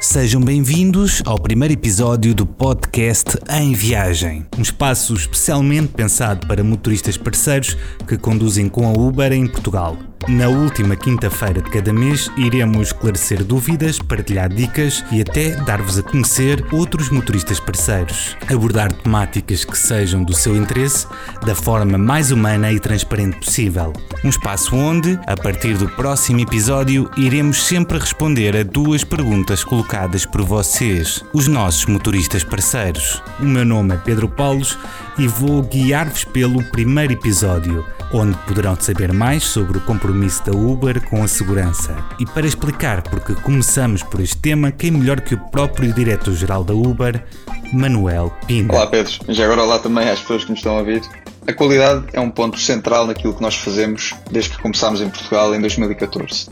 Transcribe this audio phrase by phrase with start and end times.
[0.00, 7.16] Sejam bem-vindos ao primeiro episódio do podcast Em Viagem, um espaço especialmente pensado para motoristas
[7.16, 9.96] parceiros que conduzem com a Uber em Portugal.
[10.28, 16.02] Na última quinta-feira de cada mês, iremos esclarecer dúvidas, partilhar dicas e até dar-vos a
[16.02, 18.36] conhecer outros motoristas parceiros.
[18.50, 21.06] Abordar temáticas que sejam do seu interesse
[21.44, 23.92] da forma mais humana e transparente possível.
[24.24, 30.26] Um espaço onde, a partir do próximo episódio, iremos sempre responder a duas perguntas colocadas
[30.26, 33.22] por vocês, os nossos motoristas parceiros.
[33.38, 34.76] O meu nome é Pedro Paulos
[35.18, 41.02] e vou guiar-vos pelo primeiro episódio onde poderão saber mais sobre o compromisso da Uber
[41.08, 41.96] com a segurança.
[42.18, 46.74] E para explicar porque começamos por este tema, quem melhor que o próprio diretor-geral da
[46.74, 47.24] Uber,
[47.72, 48.72] Manuel Pina.
[48.72, 51.02] Olá Pedro, já agora olá também às pessoas que nos estão a ouvir.
[51.48, 55.54] A qualidade é um ponto central naquilo que nós fazemos desde que começámos em Portugal
[55.54, 56.48] em 2014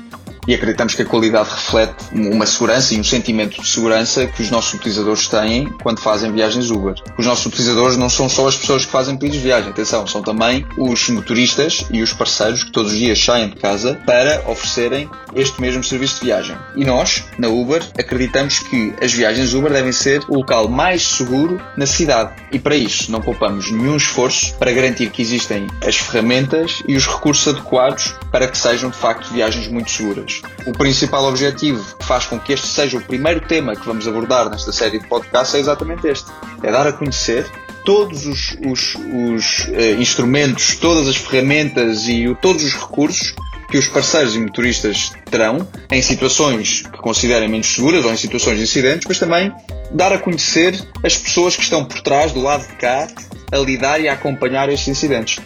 [0.46, 4.50] e acreditamos que a qualidade reflete uma segurança e um sentimento de segurança que os
[4.50, 6.94] nossos utilizadores têm quando fazem viagens Uber.
[7.18, 10.22] Os nossos utilizadores não são só as pessoas que fazem pedidos de viagem, atenção, são
[10.22, 15.08] também os motoristas e os parceiros que todos os dias saem de casa para oferecerem
[15.34, 16.56] este mesmo serviço de viagem.
[16.76, 21.60] E nós, na Uber, acreditamos que as viagens Uber devem ser o local mais seguro
[21.76, 22.34] na cidade.
[22.52, 27.06] E para isso não poupamos nenhum esforço para garantir que existem as ferramentas e os
[27.06, 30.33] recursos adequados para que sejam de facto viagens muito seguras.
[30.66, 34.48] O principal objetivo que faz com que este seja o primeiro tema que vamos abordar
[34.48, 36.30] nesta série de podcasts é exatamente este:
[36.62, 37.46] é dar a conhecer
[37.84, 43.34] todos os, os, os uh, instrumentos, todas as ferramentas e o, todos os recursos
[43.70, 48.56] que os parceiros e motoristas terão em situações que considerem menos seguras ou em situações
[48.56, 49.52] de incidentes, mas também
[49.90, 53.08] dar a conhecer as pessoas que estão por trás, do lado de cá,
[53.50, 55.38] a lidar e a acompanhar estes incidentes.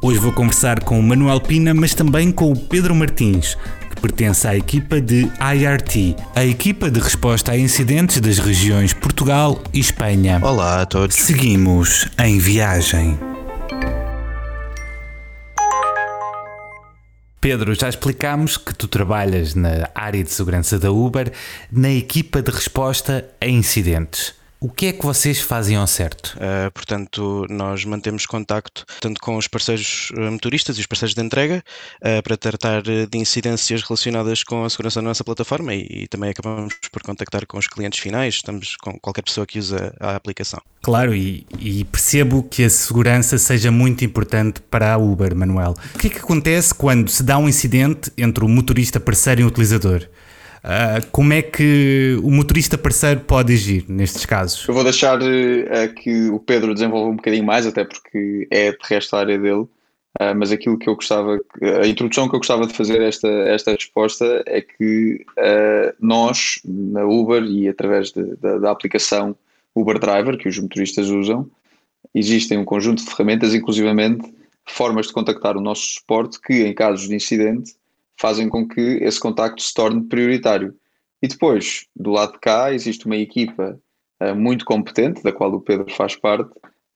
[0.00, 3.58] Hoje vou conversar com o Manuel Pina, mas também com o Pedro Martins,
[3.98, 9.80] pertence à equipa de IRT, a equipa de resposta a incidentes das regiões Portugal e
[9.80, 10.40] Espanha.
[10.42, 11.16] Olá a todos.
[11.16, 13.18] Seguimos em viagem.
[17.40, 21.32] Pedro, já explicámos que tu trabalhas na área de segurança da Uber,
[21.70, 24.37] na equipa de resposta a incidentes.
[24.60, 26.36] O que é que vocês fazem ao certo?
[26.36, 31.22] Uh, portanto, nós mantemos contacto tanto com os parceiros eh, motoristas e os parceiros de
[31.22, 31.62] entrega
[32.02, 36.30] uh, para tratar de incidências relacionadas com a segurança da nossa plataforma e, e, também
[36.30, 40.60] acabamos por contactar com os clientes finais, estamos com qualquer pessoa que usa a aplicação.
[40.82, 45.76] Claro, e, e percebo que a segurança seja muito importante para a Uber, Manuel.
[45.94, 49.44] O que é que acontece quando se dá um incidente entre o motorista parceiro e
[49.44, 50.08] o utilizador?
[50.58, 54.66] Uh, como é que o motorista parceiro pode agir nestes casos?
[54.66, 58.78] Eu vou deixar uh, que o Pedro desenvolva um bocadinho mais, até porque é de
[58.82, 59.66] resto a área dele.
[60.20, 61.38] Uh, mas aquilo que eu gostava,
[61.82, 65.24] a introdução que eu gostava de fazer a esta, esta resposta é que
[66.00, 69.36] nós, na Uber e através de, da, da aplicação
[69.74, 71.48] Uber Driver, que os motoristas usam,
[72.14, 74.32] existem um conjunto de ferramentas, inclusivamente
[74.66, 77.74] formas de contactar o nosso suporte que, em casos de incidente,
[78.20, 80.74] fazem com que esse contacto se torne prioritário.
[81.22, 83.78] E depois, do lado de cá, existe uma equipa
[84.22, 86.50] uh, muito competente, da qual o Pedro faz parte,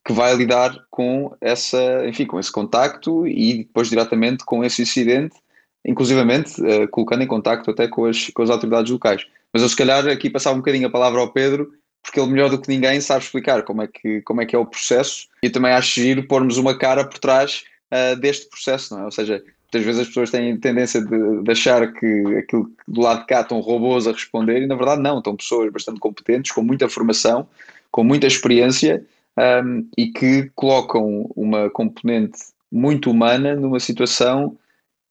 [0.05, 5.37] que vai lidar com essa, enfim, com esse contacto e depois diretamente com esse incidente,
[5.85, 9.25] inclusivamente uh, colocando em contacto até com as, com as autoridades locais.
[9.53, 11.73] Mas eu se calhar aqui passava um bocadinho a palavra ao Pedro,
[12.03, 14.59] porque ele melhor do que ninguém sabe explicar como é que, como é, que é
[14.59, 19.03] o processo e também acho giro pormos uma cara por trás uh, deste processo, não
[19.03, 19.05] é?
[19.05, 23.03] Ou seja, muitas vezes as pessoas têm tendência de, de, achar que aquilo que do
[23.03, 26.53] lado de cá estão robôs a responder e na verdade não, estão pessoas bastante competentes,
[26.53, 27.47] com muita formação,
[27.91, 29.05] com muita experiência
[29.39, 32.39] um, e que colocam uma componente
[32.71, 34.57] muito humana numa situação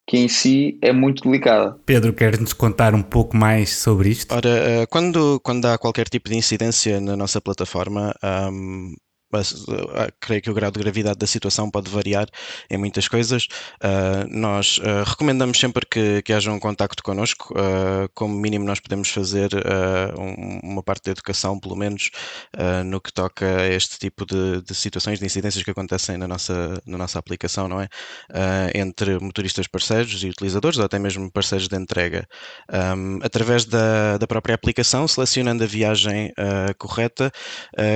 [0.08, 1.78] que em si é muito delicada.
[1.86, 4.34] Pedro, queres-nos contar um pouco mais sobre isto?
[4.34, 8.14] Ora, eh, quando, quando há qualquer tipo de incidência na nossa plataforma,
[8.52, 8.94] um,
[10.20, 12.28] creio que o grau de gravidade da situação pode variar
[12.70, 13.48] em muitas coisas.
[13.84, 17.54] Uh, nós uh, recomendamos sempre que, que haja um contacto connosco,
[18.14, 19.50] como mínimo nós podemos fazer
[20.18, 22.10] um, uma parte da educação, pelo menos
[22.86, 26.82] no que toca a este tipo de, de, situações, de incidências que acontecem na nossa,
[26.86, 27.88] na nossa aplicação, não é?
[28.74, 32.28] entre motoristas parceiros e utilizadores, ou até mesmo parceiros de entrega.
[32.72, 36.34] Um, através da, da própria aplicação, selecionando a viagem
[36.78, 37.32] correta,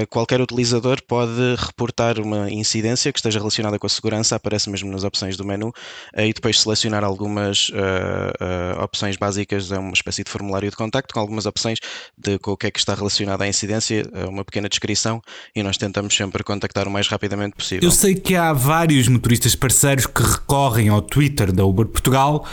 [0.09, 4.91] qualquer utilizador pode pode reportar uma incidência que esteja relacionada com a segurança, aparece mesmo
[4.91, 5.73] nas opções do menu,
[6.13, 10.75] eh, e depois selecionar algumas uh, uh, opções básicas, é uma espécie de formulário de
[10.75, 11.79] contacto, com algumas opções
[12.15, 15.21] de com o que é que está relacionado à incidência, uma pequena descrição,
[15.55, 17.87] e nós tentamos sempre contactar o mais rapidamente possível.
[17.87, 22.45] Eu sei que há vários motoristas parceiros que recorrem ao Twitter da Uber Portugal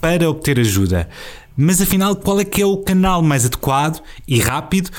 [0.00, 1.08] para obter ajuda.
[1.56, 4.90] Mas afinal, qual é que é o canal mais adequado e rápido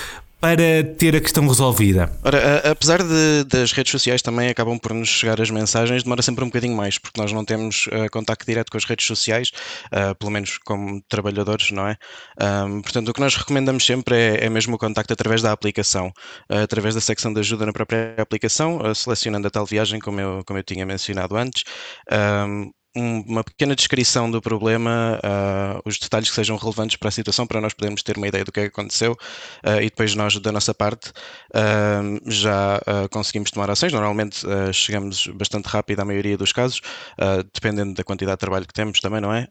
[0.46, 2.12] para ter a questão resolvida?
[2.24, 6.22] Ora, a, apesar de, das redes sociais também acabam por nos chegar as mensagens, demora
[6.22, 9.50] sempre um bocadinho mais, porque nós não temos uh, contacto direto com as redes sociais,
[9.88, 11.98] uh, pelo menos como trabalhadores, não é?
[12.40, 16.10] Um, portanto, o que nós recomendamos sempre é, é mesmo o contacto através da aplicação,
[16.52, 20.44] uh, através da secção de ajuda na própria aplicação, selecionando a tal viagem, como eu,
[20.46, 21.64] como eu tinha mencionado antes.
[22.12, 27.46] Um, uma pequena descrição do problema, uh, os detalhes que sejam relevantes para a situação,
[27.46, 30.40] para nós podermos ter uma ideia do que, é que aconteceu uh, e depois nós,
[30.40, 32.82] da nossa parte, uh, já
[33.12, 33.92] conseguimos tomar ações.
[33.92, 36.82] Normalmente chegamos bastante rápido à maioria dos casos,
[37.54, 39.48] dependendo da quantidade de trabalho que temos também, não é?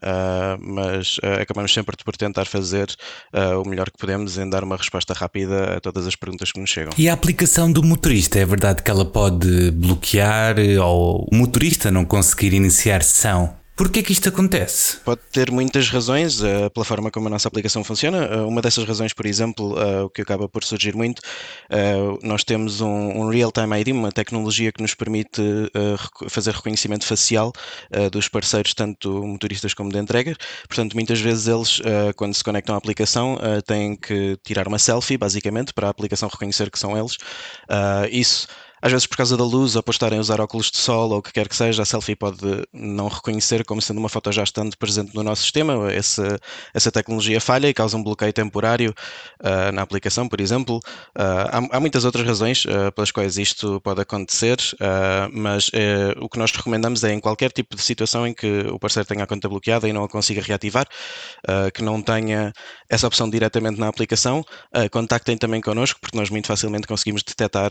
[0.61, 2.95] mas acabamos sempre por tentar fazer
[3.63, 6.71] o melhor que podemos em dar uma resposta rápida a todas as perguntas que nos
[6.71, 6.93] chegam.
[6.97, 12.05] E a aplicação do motorista, é verdade que ela pode bloquear ou o motorista não
[12.05, 13.03] conseguir iniciar
[13.35, 14.99] sessão Porquê que isto acontece?
[14.99, 18.25] Pode ter muitas razões uh, pela forma como a nossa aplicação funciona.
[18.25, 21.21] Uh, uma dessas razões, por exemplo, uh, o que acaba por surgir muito,
[22.23, 25.43] nós temos um, um Real-Time ID, uma tecnologia que nos permite
[26.29, 27.53] fazer reconhecimento facial
[28.13, 30.37] dos parceiros, tanto motoristas como de entrega.
[30.69, 31.81] Portanto, muitas vezes eles,
[32.17, 36.71] quando se conectam à aplicação, têm que tirar uma selfie, basicamente, para a aplicação reconhecer
[36.71, 37.17] que são eles.
[38.11, 38.47] isso
[38.85, 41.17] às vezes por causa da luz ou por estarem a usar óculos de sol ou
[41.17, 44.43] o que quer que seja, a selfie pode não reconhecer como sendo uma foto já
[44.43, 45.91] estando presente no nosso sistema.
[45.91, 46.39] Essa,
[46.75, 48.95] essa tecnologia falha e causa um bloqueio temporário
[49.41, 50.81] uh, na aplicação, por exemplo.
[51.17, 54.59] Uh, há, há, muitas outras razões uh, pelas quais isto pode acontecer,
[55.33, 55.71] mas
[56.21, 59.25] o que nós recomendamos é em qualquer tipo de situação em que o parceiro tenha
[59.25, 60.87] a conta bloqueada e não a consiga reativar,
[61.73, 62.53] que não tenha
[62.89, 64.45] essa opção diretamente na aplicação,
[64.91, 67.71] contactem também connosco, porque nós muito facilmente conseguimos detectar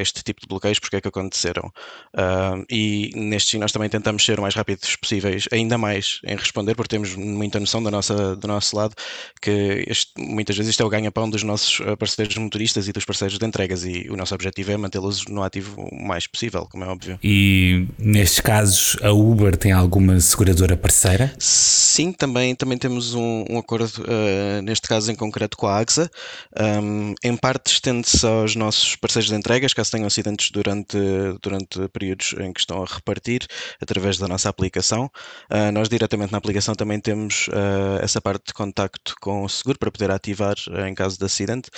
[0.00, 1.72] este tipo de bloqueios, porque é que aconteceram.
[2.14, 6.74] Uh, e neste nós também tentamos ser o mais rápidos possíveis, ainda mais em responder,
[6.74, 8.94] porque temos muita noção da nossa, do nosso lado
[9.40, 13.04] que este, muitas vezes isto é o ganha-pão dos nossos ah, parceiros motoristas e dos
[13.04, 16.84] parceiros de entregas, e o nosso objetivo é mantê-los no ativo o mais possível, como
[16.84, 17.18] é óbvio.
[17.22, 21.32] E nestes casos, a Uber tem alguma seguradora parceira?
[21.38, 26.10] Sim, também, também temos um, um acordo, uh, neste caso em concreto, com a AXA.
[26.58, 30.96] Um, em parte estende-se aos nossos parceiros de entregas, caso tenham acidentes durante,
[31.42, 33.46] durante períodos em que estão a repartir
[33.80, 35.10] através da nossa aplicação.
[35.50, 39.78] Uh, nós diretamente na aplicação também temos uh, essa parte de contacto com o seguro
[39.78, 41.70] para poder ativar uh, em caso de acidente.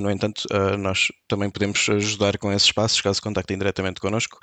[0.00, 0.42] no entanto,
[0.78, 4.38] nós também podemos ajudar com esses passos caso contactem diretamente connosco.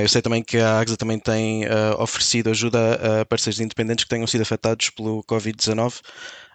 [0.00, 1.64] eu sei também que a AXA também tem
[1.98, 6.00] oferecido ajuda a parceiros independentes que tenham sido afetados pelo Covid-19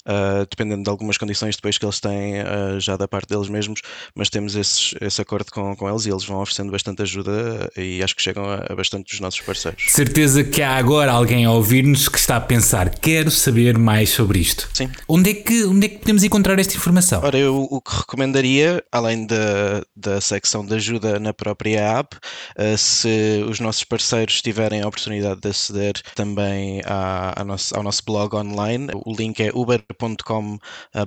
[0.08, 3.82] uh, dependendo de algumas condições depois que eles têm uh, já da parte deles mesmos,
[4.16, 8.02] mas temos esses, esse acordo com, com eles e eles vão oferecendo bastante ajuda e
[8.04, 9.86] acho que chegam a, a bastante dos nossos parceiros.
[9.90, 14.40] Certeza que há agora alguém a ouvir-nos que está a pensar, quero saber mais sobre
[14.40, 14.70] isto.
[14.74, 14.90] Sim.
[15.08, 17.22] Onde é que, onde é que podemos encontrar esta informação?
[17.24, 22.78] Ora, eu o que recomendaria, além da, da secção de ajuda na própria app, uh,
[22.78, 28.04] se os nossos parceiros tiverem a oportunidade de aceder também à, à nosso, ao nosso
[28.06, 29.84] blog online, o link é uber
[30.24, 30.57] com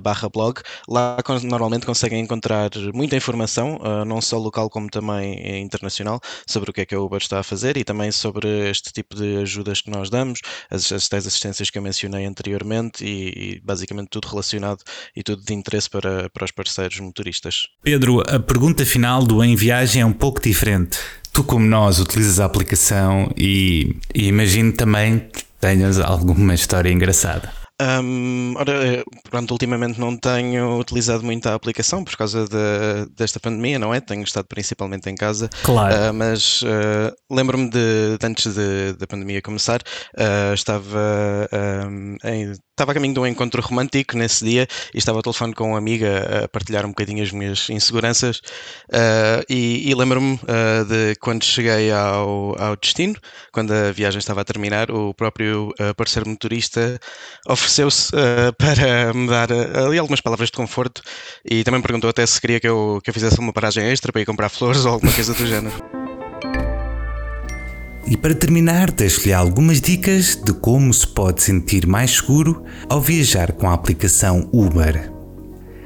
[0.01, 0.61] barra blog.
[0.87, 6.73] Lá normalmente conseguem encontrar muita informação, ah, não só local como também internacional, sobre o
[6.73, 9.81] que é que a Uber está a fazer e também sobre este tipo de ajudas
[9.81, 10.39] que nós damos,
[10.69, 14.83] as, as tais assistências que eu mencionei anteriormente e, e basicamente tudo relacionado
[15.15, 17.67] e tudo de interesse para, para os parceiros motoristas.
[17.83, 20.97] Pedro, a pergunta final do Em Viagem é um pouco diferente.
[21.31, 27.66] Tu, como nós, utilizas a aplicação e, e imagino também que tenhas alguma história engraçada.
[27.79, 33.39] Um, ora, eh, pronto, ultimamente não tenho utilizado muito a aplicação por causa de, desta
[33.39, 34.01] pandemia, não é?
[34.01, 35.47] Tenho estado principalmente em casa.
[35.61, 35.93] Claro.
[35.93, 38.55] Uh, mas uh, lembro-me de, de, antes
[38.97, 41.47] da pandemia começar, uh, estava
[42.23, 45.69] em estava a caminho de um encontro romântico nesse dia e estava ao telefone com
[45.69, 48.39] uma amiga a partilhar um bocadinho as minhas inseguranças
[49.49, 50.37] e, e lembro-me
[50.87, 53.15] de quando cheguei ao, ao destino,
[53.51, 56.99] quando a viagem estava a terminar, o próprio parceiro motorista
[57.67, 58.11] ofereceu-se
[58.57, 61.01] para me dar ali algumas palavras de conforto
[61.43, 64.21] e também perguntou até se queria que eu, que eu fizesse uma paragem extra para
[64.21, 65.75] ir comprar flores ou alguma coisa do género.
[68.09, 73.51] E para terminar, deixo-lhe algumas dicas de como se pode sentir mais seguro ao viajar
[73.51, 75.11] com a aplicação Uber.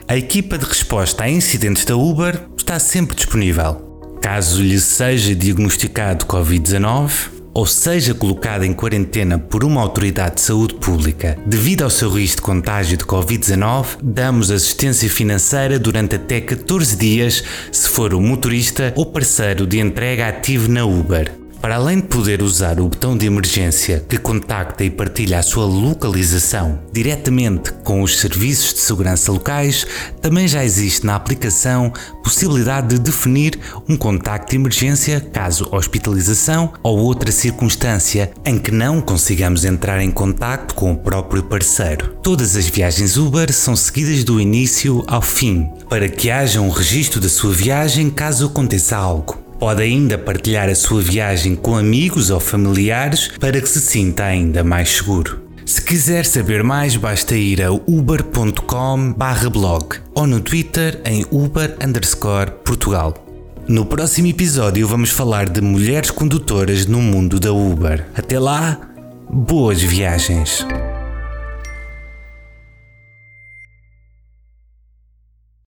[0.08, 3.90] A equipa de resposta a incidentes da Uber está sempre disponível.
[4.22, 10.76] Caso lhe seja diagnosticado Covid-19 ou seja colocado em quarentena por uma autoridade de saúde
[10.76, 16.96] pública devido ao seu risco de contágio de Covid-19, damos assistência financeira durante até 14
[16.96, 21.41] dias se for o motorista ou parceiro de entrega ativo na Uber.
[21.62, 25.64] Para além de poder usar o botão de emergência que contacta e partilha a sua
[25.64, 29.86] localização diretamente com os serviços de segurança locais,
[30.20, 36.98] também já existe na aplicação possibilidade de definir um contacto de emergência caso hospitalização ou
[36.98, 42.16] outra circunstância em que não consigamos entrar em contacto com o próprio parceiro.
[42.24, 47.22] Todas as viagens Uber são seguidas do início ao fim, para que haja um registro
[47.22, 49.41] da sua viagem caso aconteça algo.
[49.62, 54.64] Pode ainda partilhar a sua viagem com amigos ou familiares para que se sinta ainda
[54.64, 55.40] mais seguro.
[55.64, 61.78] Se quiser saber mais, basta ir a uber.com/blog ou no Twitter em uber
[62.64, 63.14] Portugal.
[63.68, 68.08] No próximo episódio vamos falar de mulheres condutoras no mundo da Uber.
[68.16, 68.82] Até lá,
[69.30, 70.66] boas viagens!